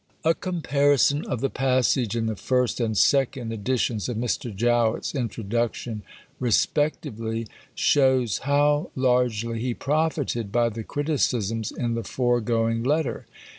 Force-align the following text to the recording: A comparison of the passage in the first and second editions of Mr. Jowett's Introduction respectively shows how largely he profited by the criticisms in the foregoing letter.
A 0.25 0.33
comparison 0.33 1.23
of 1.25 1.41
the 1.41 1.49
passage 1.51 2.15
in 2.15 2.25
the 2.25 2.35
first 2.35 2.79
and 2.79 2.97
second 2.97 3.53
editions 3.53 4.09
of 4.09 4.17
Mr. 4.17 4.51
Jowett's 4.51 5.13
Introduction 5.13 6.01
respectively 6.39 7.45
shows 7.75 8.39
how 8.39 8.89
largely 8.95 9.59
he 9.59 9.75
profited 9.75 10.51
by 10.51 10.69
the 10.69 10.83
criticisms 10.83 11.71
in 11.71 11.93
the 11.93 12.03
foregoing 12.03 12.81
letter. 12.81 13.27